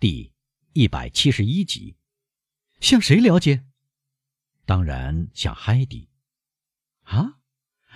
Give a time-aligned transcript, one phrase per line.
[0.00, 0.32] 第
[0.72, 1.98] 一百七十一集。
[2.80, 3.66] 向谁了解？
[4.64, 6.08] 当然向海蒂。
[7.02, 7.40] 啊，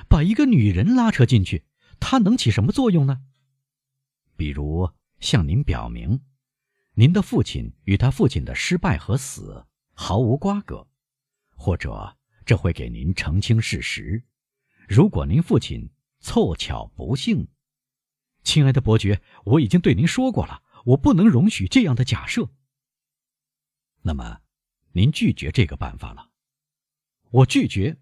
[0.07, 1.65] 把一个女人拉扯进去，
[1.99, 3.23] 她能起什么作用呢？
[4.37, 6.21] 比如向您表明，
[6.93, 9.65] 您的父亲与他父亲的失败和死
[9.95, 10.87] 毫无瓜葛，
[11.57, 14.23] 或者这会给您澄清事实。
[14.87, 15.89] 如果您父亲
[16.21, 17.49] 凑巧不幸，
[18.43, 22.51] 亲爱的伯爵，我已经对您说过了，我不能容许这样的假设。
[24.03, 24.43] 那么，
[24.93, 26.31] 您拒绝这个办法了？
[27.31, 27.99] 我拒绝，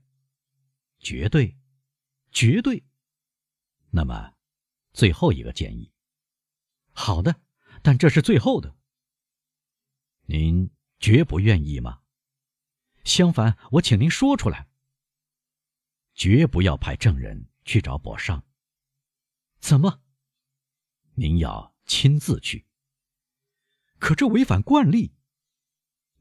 [0.98, 1.56] 绝对，
[2.32, 2.84] 绝对。
[3.90, 4.34] 那么，
[4.92, 5.92] 最后一个建议。
[6.92, 7.40] 好的，
[7.82, 8.76] 但这是最后的。
[10.26, 12.02] 您绝不愿意吗？
[13.04, 14.68] 相反，我请您说出来。
[16.14, 18.44] 绝不要派证人去找博尚。
[19.60, 20.02] 怎么？
[21.14, 22.66] 您要亲自去。
[24.02, 25.12] 可这违反惯例。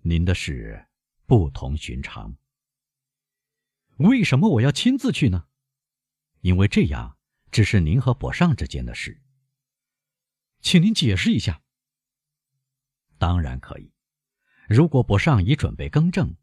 [0.01, 0.85] 您的事
[1.25, 2.37] 不同寻常。
[3.97, 5.47] 为什么我要亲自去呢？
[6.41, 7.17] 因为这样
[7.49, 9.19] 只是您和博尚之间的事。
[10.61, 11.63] 请您解释一下。
[13.17, 13.91] 当然可以。
[14.69, 16.35] 如果博尚已准备更正，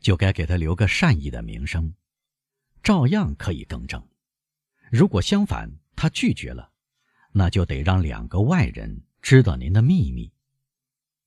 [0.00, 1.94] 就该给他留个善意的名声，
[2.82, 4.04] 照样可以更正。
[4.90, 6.72] 如果相反，他拒绝了，
[7.30, 10.32] 那就得让两个外人知道您的秘密。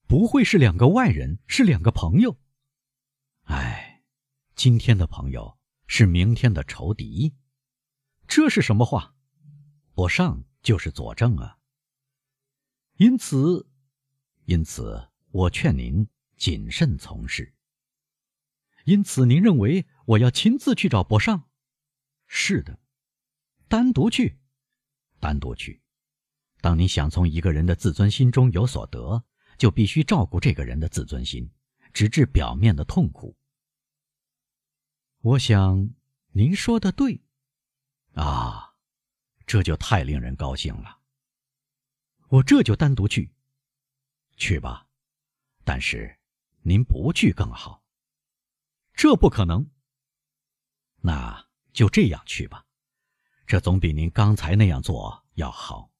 [0.07, 2.37] 不会是两个外人，是两个朋友。
[3.43, 4.03] 哎，
[4.55, 7.33] 今天的朋友是明天的仇敌，
[8.27, 9.15] 这是什么话？
[9.93, 11.57] 博尚就是佐证啊。
[12.97, 13.67] 因此，
[14.45, 17.55] 因此，我劝您谨慎从事。
[18.85, 21.49] 因此，您认为我要亲自去找博尚？
[22.27, 22.79] 是的，
[23.67, 24.37] 单独去，
[25.19, 25.81] 单独去。
[26.61, 29.23] 当你想从一个人的自尊心中有所得，
[29.57, 31.49] 就必须照顾这个人的自尊心，
[31.93, 33.35] 直至表面的痛苦。
[35.21, 35.89] 我想
[36.31, 37.21] 您说的对，
[38.13, 38.75] 啊，
[39.45, 40.99] 这就太令人高兴了。
[42.27, 43.31] 我这就单独去，
[44.35, 44.87] 去吧。
[45.63, 46.19] 但是，
[46.61, 47.83] 您不去更好。
[48.93, 49.69] 这不可能。
[51.01, 52.65] 那就这样去吧，
[53.47, 55.91] 这总比您刚才那样做要好。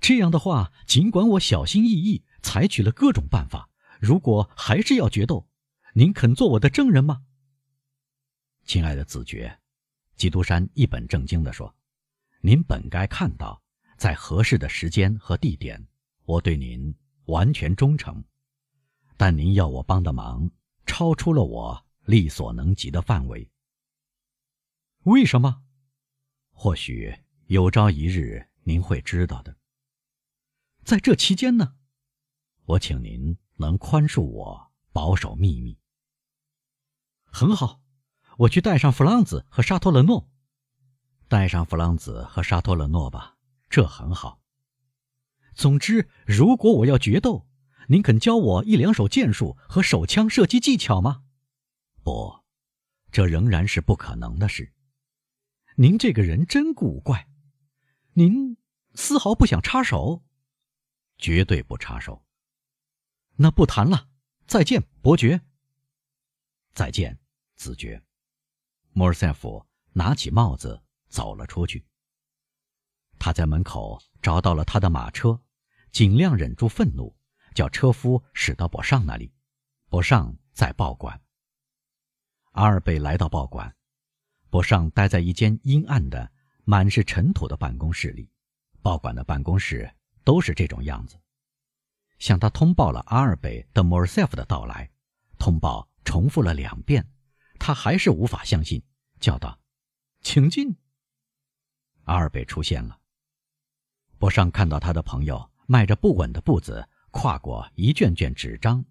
[0.00, 3.68] 这样的话，尽管我小心翼翼采取了各种办法，
[4.00, 5.48] 如果还是要决斗，
[5.94, 7.22] 您肯做我的证人吗？
[8.64, 9.58] 亲爱的子爵，
[10.16, 11.74] 基督山一本正经地说
[12.40, 13.62] ：“您本该看到。”
[13.98, 15.84] 在合适的时间和地点，
[16.24, 16.94] 我对您
[17.24, 18.22] 完全忠诚，
[19.16, 20.48] 但您要我帮的忙
[20.86, 23.50] 超出了我力所能及的范围。
[25.02, 25.64] 为什么？
[26.52, 27.12] 或许
[27.48, 29.57] 有朝一日您会知道的。
[30.88, 31.74] 在这期间呢，
[32.64, 35.78] 我请您能宽恕我保守秘密。
[37.26, 37.82] 很好，
[38.38, 40.30] 我去带上弗朗兹和沙托勒诺，
[41.28, 43.36] 带上弗朗兹和沙托勒诺吧。
[43.68, 44.40] 这很好。
[45.54, 47.46] 总之，如果我要决斗，
[47.88, 51.24] 您肯教我一两手剑术和手枪射击技巧吗？
[52.02, 52.34] 不，
[53.12, 54.72] 这仍然是不可能的事。
[55.76, 57.28] 您这个人真古怪，
[58.14, 58.56] 您
[58.94, 60.24] 丝毫不想插手，
[61.18, 62.24] 绝对不插手。
[63.36, 64.08] 那不谈了，
[64.46, 65.40] 再见，伯爵。
[66.72, 67.18] 再见，
[67.56, 68.02] 子爵。
[68.92, 71.84] 莫尔塞夫拿起帽子走了出去。
[73.18, 75.40] 他在门口找到了他的马车，
[75.90, 77.16] 尽量忍住愤怒，
[77.54, 79.32] 叫车夫驶到博尚那里。
[79.88, 81.20] 博尚在报馆。
[82.52, 83.76] 阿尔贝来到报馆，
[84.50, 86.32] 博尚待在一间阴暗的、
[86.64, 88.30] 满是尘土的办公室里。
[88.82, 89.92] 报馆的办公室
[90.28, 91.18] 都是这种样子。
[92.18, 94.90] 向他通报了阿尔贝的莫尔塞夫的到来，
[95.38, 97.10] 通报重复了两遍，
[97.58, 98.82] 他还是无法相信，
[99.20, 99.58] 叫道
[100.20, 100.76] ：“请进。”
[102.04, 103.00] 阿尔贝出现了。
[104.18, 108.84] 博尚看到他的朋友迈着不稳的步子跨过一卷卷纸张，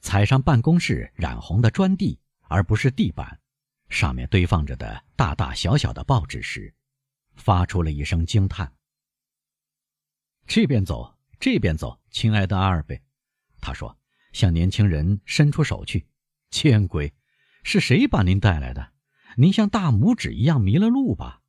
[0.00, 3.40] 踩上办公室染红的砖地，而不是地板，
[3.88, 6.74] 上面堆放着的大大小小的报纸时，
[7.36, 8.75] 发出了一声惊叹。
[10.46, 13.02] 这边走，这边走，亲爱的阿尔贝，
[13.60, 13.98] 他说，
[14.32, 16.06] 向年轻人伸出手去。
[16.50, 17.12] 见鬼，
[17.64, 18.92] 是谁把您带来的？
[19.36, 21.42] 您像大拇指一样迷了路吧？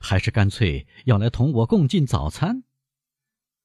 [0.00, 2.64] 还是干脆要来同我共进早餐，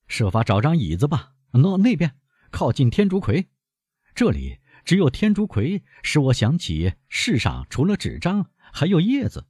[0.08, 1.34] 设法找张椅子吧。
[1.52, 2.18] 喏，那边
[2.50, 3.50] 靠近天竺葵，
[4.16, 9.48] 这里只有天竺葵使我想起世上除了纸张还有叶子。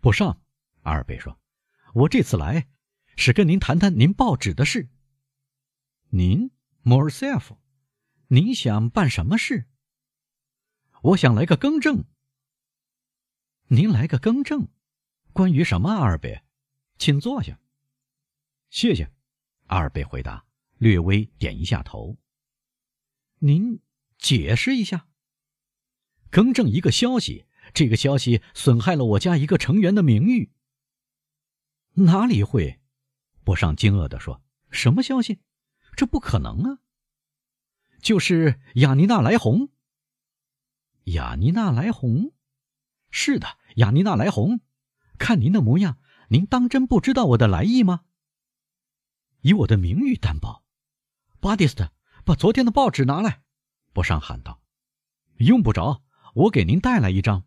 [0.00, 0.42] 不上，
[0.82, 1.38] 阿尔贝说
[1.94, 2.68] ：“我这次来
[3.20, 4.88] 是跟您谈谈您报纸的事。
[6.08, 6.52] 您
[6.84, 7.58] ，，Morsef，，
[8.28, 9.66] 您想办什么事？
[11.02, 12.06] 我想来个更正。
[13.66, 14.68] 您来个更正，
[15.34, 15.90] 关于什么？
[15.90, 16.40] 阿尔贝，
[16.96, 17.60] 请坐下。
[18.70, 19.12] 谢谢，
[19.66, 20.46] 阿尔贝回答，
[20.78, 22.16] 略微点一下头。
[23.40, 23.82] 您
[24.16, 25.08] 解释一下。
[26.30, 27.44] 更正一个消息，
[27.74, 30.52] 这个消息损害了我家一个成员的名誉。
[31.96, 32.79] 哪里会？
[33.44, 35.40] 博尚惊愕地说：“什么消息？
[35.96, 36.78] 这不可能啊！”
[38.00, 39.70] 就是雅尼娜来红。
[41.04, 42.32] 雅尼娜来红，
[43.10, 44.60] 是的，雅尼娜来红。
[45.18, 45.98] 看您的模样，
[46.28, 48.02] 您当真不知道我的来意吗？
[49.40, 50.64] 以我的名誉担保，
[51.40, 51.92] 巴蒂斯特，
[52.24, 53.42] 把昨天的报纸拿来！
[53.92, 54.62] 博尚喊道
[55.38, 56.02] ：“用不着。”
[56.32, 57.44] 我给您带来一张。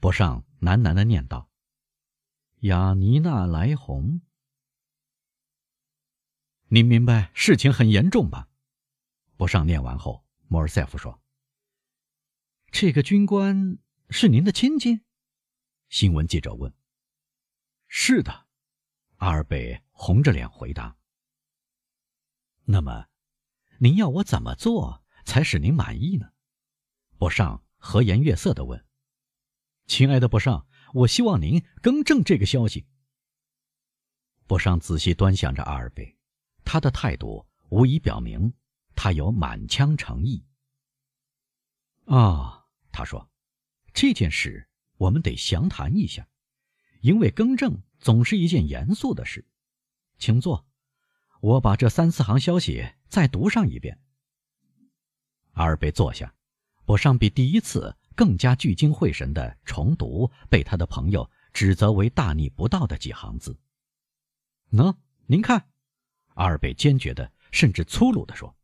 [0.00, 1.50] 博尚喃喃的念道
[2.60, 4.22] ：“雅尼娜莱红。”
[6.68, 8.48] 您明白事情很严重吧？
[9.36, 11.22] 博尚念完后，莫尔塞夫说
[12.70, 13.78] ：“这个军官
[14.10, 15.00] 是您的亲戚？”
[15.88, 16.74] 新闻记者问。
[17.86, 18.46] “是的。”
[19.18, 20.96] 阿尔贝红着脸回答。
[22.66, 23.06] “那么，
[23.78, 26.30] 您要我怎么做才使您满意呢？”
[27.18, 27.62] 博尚。
[27.78, 28.84] 和颜悦色的问
[29.86, 32.86] ：“亲爱的博尚，我希望您更正这个消息。”
[34.48, 36.15] 博尚仔细端详着阿尔贝，
[36.66, 38.52] 他的态度无疑表明
[38.94, 40.44] 他有满腔诚意。
[42.04, 43.30] 啊，他说
[43.94, 44.68] ：“这件事
[44.98, 46.28] 我们得详谈一下，
[47.00, 49.46] 因为更正总是一件严肃的事。
[50.18, 50.66] 请坐，
[51.40, 53.98] 我把这三四行消息再读上一遍。”
[55.56, 56.34] 阿尔贝坐下。
[56.86, 63.58] 我尚比第一次更加聚精会神地重读被他的朋友指责为大逆不道的几行字。
[64.70, 64.96] 喏，
[65.26, 65.68] 您看，
[66.36, 68.56] 阿尔贝坚决的，甚至粗鲁地说：“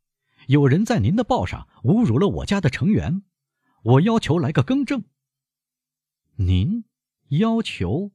[0.48, 3.22] 有人在您的报上侮辱了我家的成员，
[3.82, 5.04] 我要求来个更正。”
[6.36, 6.84] 您
[7.28, 8.12] 要求？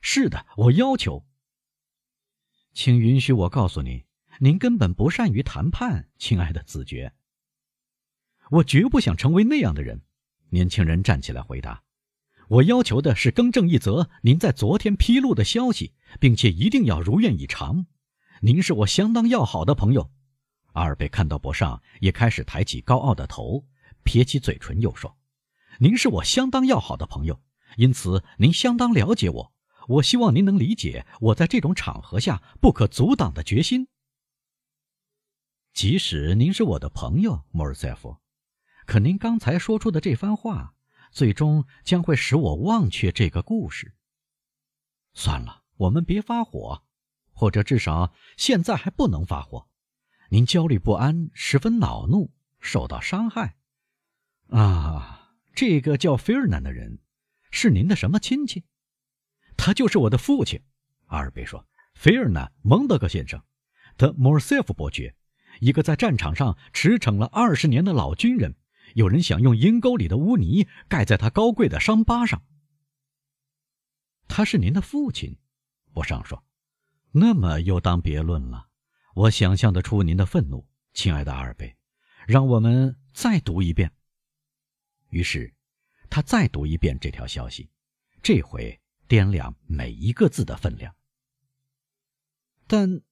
[0.00, 1.26] 是的，我要求。
[2.72, 4.04] 请允许我告诉您，
[4.40, 7.14] 您根本不善于谈判，亲爱的子爵。
[8.50, 10.02] 我绝不想成为那样的人。
[10.50, 11.82] 年轻人站起来回答
[12.48, 17.86] ：“我要求的是更正一则您在昨天披露的消息，并且一定要如愿以偿。
[18.44, 20.10] 您是我相当要好的朋友。”
[20.74, 23.64] 阿尔贝看到博尚也开始抬起高傲的头，
[24.02, 25.16] 撇起嘴唇，又说
[25.80, 27.40] ：“您是我相当要好的朋友，
[27.78, 29.52] 因此您相当了解我。
[29.88, 33.88] 我希望您能理解我在这种场合下不可阻挡的决心。
[35.72, 38.18] 即使您是我的朋友，莫尔塞夫。”
[38.84, 40.74] 可您刚才说出的这番话，
[41.10, 43.94] 最终将会使我忘却这个故事。
[45.14, 46.82] 算了，我们别发火，
[47.34, 49.68] 或者至少现在还不能发火。
[50.30, 53.56] 您焦虑不安，十分恼怒，受到伤害。
[54.48, 56.98] 啊，这个叫菲尔南的人，
[57.50, 58.64] 是您的什么亲戚？
[59.56, 60.62] 他就是我的父亲。
[61.06, 63.42] 阿尔贝说：“菲尔南·蒙德格先生，
[63.98, 65.14] 的莫尔塞夫伯爵，
[65.60, 68.56] 一个在战场上驰骋了二十年的老军人。”
[68.94, 72.44] 有人想用阴沟里的污泥盖在他高贵的伤疤上。
[74.28, 75.38] 他是您的父亲，
[75.92, 76.44] 博尚说。
[77.16, 78.66] 那么又当别论了。
[79.14, 81.76] 我想象得出您的愤怒，亲爱的阿尔贝。
[82.26, 83.92] 让我们再读一遍。
[85.10, 85.54] 于是，
[86.10, 87.70] 他再读一遍这条消息，
[88.20, 90.92] 这回掂量每一个字的分量。
[92.66, 93.02] 但，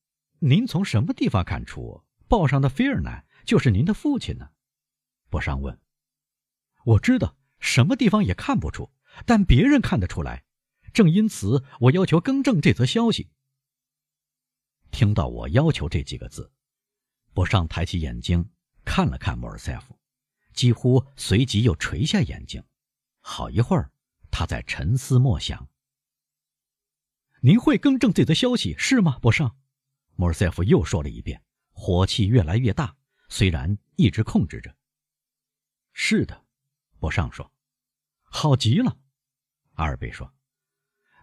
[0.41, 4.50] 您从什么地方看出报上的菲尔南就是您的父亲呢？
[5.31, 5.79] 博尚问
[6.87, 8.91] ：“我知道什么地方也看不出，
[9.25, 10.45] 但别人看得出来。
[10.93, 13.31] 正因此，我要求更正这则消息。”
[14.93, 16.53] 听到“我要求”这几个字，
[17.33, 18.49] 博尚抬起眼睛
[18.85, 19.99] 看了看莫尔塞夫，
[20.53, 22.63] 几乎随即又垂下眼睛。
[23.21, 23.91] 好一会儿，
[24.31, 25.69] 他在沉思默想。
[27.41, 29.57] “您会更正这则消息是吗，博尚？”
[30.15, 32.95] 莫尔塞夫又说了一遍，火气越来越大，
[33.29, 34.77] 虽然一直控制着。
[35.95, 36.45] 是的，
[36.99, 37.51] 博尚说
[38.23, 38.99] ：“好极了。”
[39.75, 40.35] 阿尔贝说：“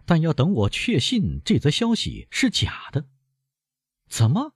[0.04, 3.08] 但要等我确信这则消息是假的。”
[4.10, 4.54] 怎么？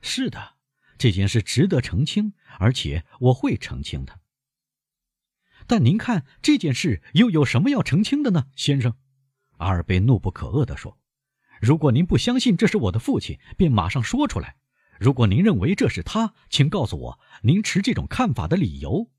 [0.00, 0.54] 是的，
[0.96, 4.20] 这件事值得澄清，而且我会澄清的。
[5.66, 8.94] 但您看，这件事又有什么要澄清的呢，先生？”
[9.58, 10.98] 阿尔贝怒不可遏地说
[11.60, 14.56] ：“如果您不相信这是我的父亲，便马上说出来。”
[15.00, 19.10] 如果您认为这是他，请告诉我您持这种看法的理由。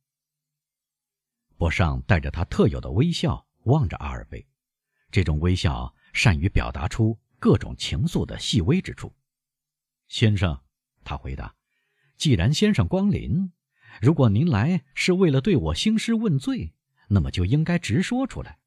[1.58, 4.48] 博尚带着他特有的微笑望着阿尔贝，
[5.12, 9.14] 这种微笑善于表达出各种情愫的细微之处。
[10.08, 10.62] 先生，
[11.04, 11.56] 他回答
[12.16, 13.52] ：“既然先生光临，
[14.02, 16.74] 如果您来是为了对我兴师问罪，
[17.10, 18.60] 那么就应该直说出来，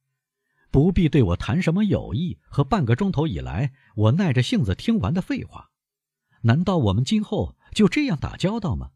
[0.71, 5.71] 不必对我谈什么友谊和半个钟头以来我耐着性子听完的废话。
[6.43, 8.91] 难道我们今后就这样打交道吗？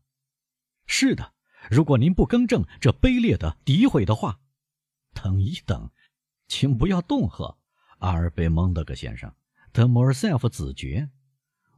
[0.86, 1.32] 是的，
[1.70, 4.40] 如果您不更正这卑劣的诋毁的话，
[5.14, 5.90] 等一等，
[6.48, 7.56] 请不要恫吓，
[7.98, 9.32] 阿尔贝蒙德格先生，
[9.72, 11.08] 德莫尔塞夫子爵。”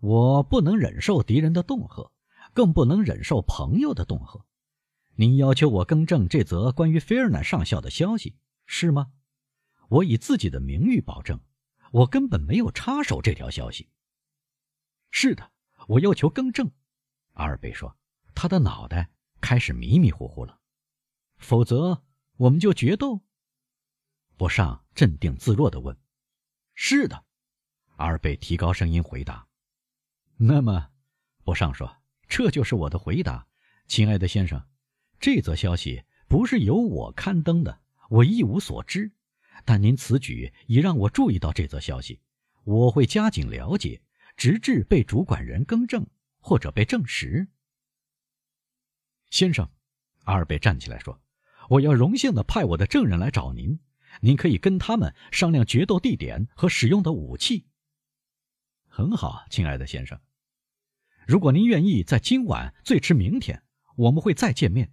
[0.00, 2.10] 我不能忍受敌人的恫吓，
[2.52, 4.44] 更不能忍受朋友的恫吓。
[5.16, 8.36] 您要求我更正这则关于菲尔南上校的消息，
[8.66, 9.12] 是吗？
[9.88, 11.38] 我以自己的名誉保证，
[11.92, 13.88] 我根本没有插手这条消息。
[15.10, 15.52] 是的，
[15.88, 16.70] 我要求更正。
[17.34, 17.96] 阿尔贝说，
[18.34, 19.10] 他的脑袋
[19.40, 20.58] 开始迷迷糊糊了。
[21.36, 22.02] 否则，
[22.36, 23.20] 我们就决斗。
[24.36, 25.96] 博尚镇定自若地问
[26.74, 27.24] ：“是的。”
[27.96, 29.46] 阿尔贝提高声音回答。
[30.46, 30.90] 那么，
[31.42, 33.46] 博尚说：“这就是我的回答，
[33.86, 34.62] 亲爱的先生。
[35.18, 39.10] 这则消息不是由我刊登的，我一无所知。
[39.64, 42.20] 但您此举已让我注意到这则消息，
[42.64, 44.02] 我会加紧了解，
[44.36, 46.06] 直至被主管人更正
[46.40, 47.48] 或者被证实。”
[49.30, 49.66] 先生，
[50.24, 51.22] 阿尔贝站起来说
[51.70, 53.80] ：“我要荣幸地派我的证人来找您，
[54.20, 57.64] 您可以跟他们商量决斗地点和使用的武器。”
[58.88, 60.20] 很好，亲爱的先生。
[61.26, 63.62] 如果您愿意在今晚，最迟明天，
[63.96, 64.92] 我们会再见面。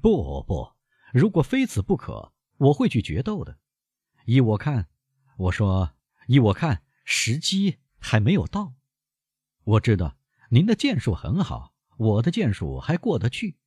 [0.00, 0.72] 不不，
[1.12, 3.58] 如果非此不可，我会去决斗的。
[4.24, 4.88] 依我看，
[5.36, 5.92] 我说，
[6.26, 8.74] 依我看，时机还没有到。
[9.64, 10.16] 我知道
[10.50, 13.58] 您的剑术很好，我的剑术还过得去。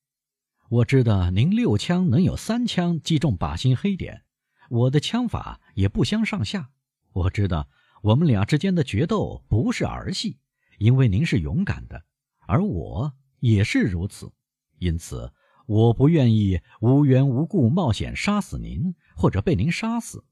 [0.69, 4.23] 我知道您六枪能有三枪击中靶心黑点，
[4.69, 6.71] 我的枪法也不相上下。
[7.13, 7.69] 我知道。
[8.03, 10.37] 我们俩之间的决斗不是儿戏，
[10.83, 12.03] 因为您是勇敢的，
[12.41, 14.33] 而我也是如此，
[14.79, 15.31] 因此
[15.65, 20.25] 我不愿意无缘无故冒险杀死您，或者被您杀死。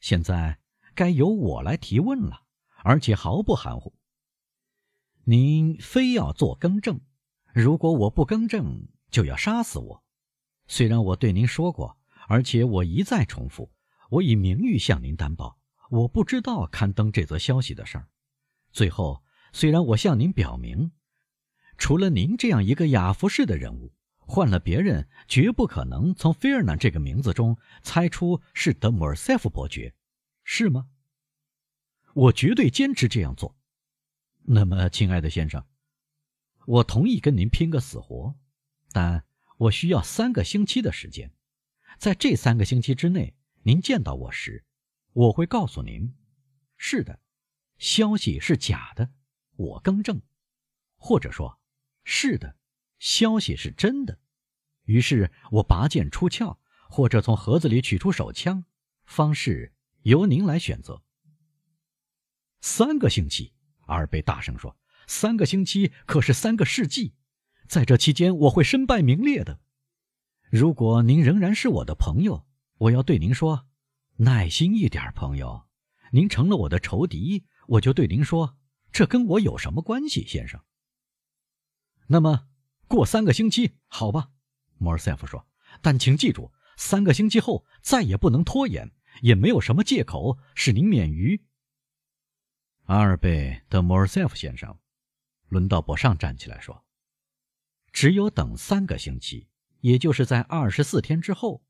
[0.00, 0.58] 现在
[0.94, 2.44] 该由我来提问了，
[2.84, 3.92] 而且毫不含糊。
[5.24, 6.98] 您非要做更正，
[7.52, 10.02] 如果我不更正，就要杀死我。
[10.66, 13.70] 虽然我对您说过，而且我一再重复，
[14.08, 15.58] 我以名誉向您担保。
[15.90, 18.08] 我不知道刊登这则消息的事儿。
[18.72, 19.22] 最后，
[19.56, 20.92] 虽然我向您表明，
[21.78, 29.94] 除了您这样一个雅服式的人物，换了别人绝不可能从菲尔南这个名字中猜出是德莫尔塞夫伯爵，
[30.44, 30.90] 是吗？
[32.12, 33.56] 我绝对坚持这样做。
[34.42, 35.64] 那么，亲爱的先生，
[36.66, 38.34] 我同意跟您拼个死活，
[38.92, 39.24] 但
[39.56, 41.32] 我需要三个星期的时间。
[41.98, 44.66] 在这三个星期之内，您见到我时。
[45.14, 46.14] 我会告诉您，
[46.76, 47.20] 是的，
[47.78, 49.12] 消息是假的，
[49.56, 50.20] 我更正；
[50.96, 51.58] 或者说，
[52.04, 52.56] 是的，
[52.98, 54.18] 消息是真的。
[54.84, 56.58] 于是我拔剑出鞘，
[56.88, 58.64] 或者从盒子里取出手枪，
[59.04, 59.72] 方式
[60.02, 61.02] 由您来选择。
[62.60, 63.52] 三个星期，
[63.86, 67.14] 阿尔贝大声说：“三个星期可是三个世纪，
[67.68, 69.60] 在这期间我会身败名裂的。
[70.50, 72.46] 如果您仍然是我的朋友，
[72.78, 73.66] 我要对您说。”
[74.18, 75.66] 耐心一点，朋友。
[76.12, 78.56] 您成了我的仇敌，我就对您说
[78.92, 80.60] ：“这跟我有什么关系，先生？”
[82.08, 82.48] 那么，
[82.86, 84.30] 过三个星期，好吧，
[84.78, 85.46] 莫尔塞夫说。
[85.82, 88.90] 但请记住，三个星期后再也不能拖延，
[89.22, 91.44] 也没有什么借口使您免于。
[92.84, 94.78] 阿尔贝德莫尔塞夫先生，
[95.48, 96.84] 轮到博尚站起来说
[97.92, 99.48] ：“只有等三个星期，
[99.80, 101.62] 也就是在二十四天之后。”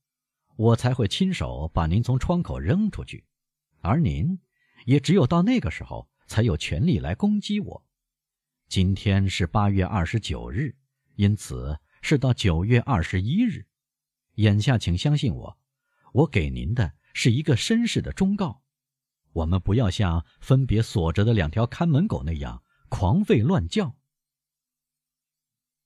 [0.57, 3.27] 我才会亲手把您从窗口扔出去，
[3.83, 4.41] 而您
[4.87, 7.85] 也只有到那个时候才有权利来攻击我。
[8.69, 10.77] 今天是八月二十九日，
[11.15, 13.67] 因此是到九月二十一日。
[14.35, 15.59] 眼下，请相信我，
[16.13, 18.63] 我给您的是一个绅士的忠告：
[19.33, 23.97] 我们不要像分别锁着的两条看门狗那样狂吠乱叫。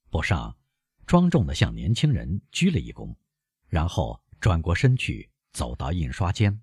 [0.09, 0.57] 博尚
[1.07, 3.17] 庄重地向年轻人鞠了一躬，
[3.69, 4.23] 然后。
[4.41, 6.63] 转过身去，走到印刷间。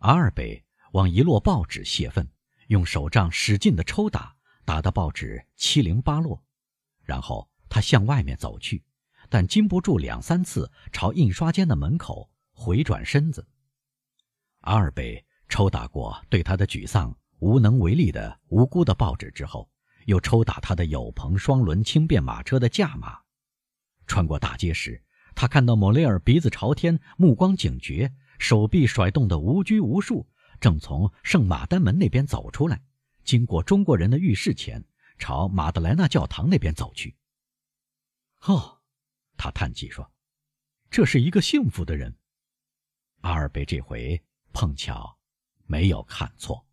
[0.00, 2.28] 阿尔贝往一摞报纸泄愤，
[2.68, 4.34] 用手杖使劲地抽打，
[4.64, 6.42] 打得报纸七零八落。
[7.02, 8.82] 然后他向外面走去，
[9.28, 13.46] 但禁不住两三次朝印刷间的门口回转身子。
[14.60, 19.70] 阿尔贝抽打过对他的沮丧无能为力的无辜的报纸之后，
[20.06, 23.18] 又抽打他的有棚双轮轻便马车的驾马。
[24.06, 25.02] 穿过大街时。
[25.34, 30.26] 他看到莫雷尔鼻子朝天，目光警觉，手臂甩动的无拘无束，
[30.60, 32.82] 正从圣马丹门那边走出来，
[33.24, 34.84] 经过中国人的浴室前，
[35.18, 37.16] 朝马德莱纳教堂那边走去。
[38.42, 38.80] 哦，
[39.36, 40.12] 他叹气说
[40.90, 42.16] ：“这是一个幸福的人。”
[43.22, 44.22] 阿尔贝这回
[44.52, 45.18] 碰巧
[45.66, 46.67] 没有看错。